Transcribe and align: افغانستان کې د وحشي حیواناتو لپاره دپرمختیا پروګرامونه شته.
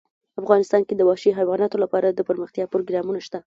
افغانستان 0.41 0.81
کې 0.87 0.93
د 0.95 1.01
وحشي 1.09 1.31
حیواناتو 1.39 1.81
لپاره 1.83 2.07
دپرمختیا 2.19 2.65
پروګرامونه 2.73 3.19
شته. 3.27 3.39